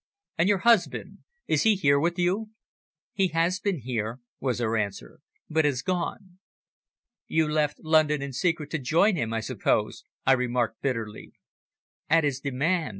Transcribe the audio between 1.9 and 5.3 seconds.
with you?" "He has been here," was her answer,